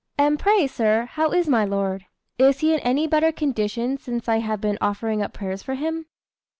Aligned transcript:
"And 0.17 0.39
pray, 0.39 0.65
sir, 0.65 1.05
how 1.11 1.29
is 1.31 1.47
my 1.47 1.63
lord? 1.63 2.07
Is 2.39 2.61
he 2.61 2.73
in 2.73 2.79
any 2.79 3.05
better 3.05 3.31
condition 3.31 3.99
since 3.99 4.27
I 4.27 4.37
have 4.39 4.59
been 4.59 4.79
offering 4.81 5.21
up 5.21 5.31
prayers 5.31 5.61
for 5.61 5.75
him?" 5.75 6.07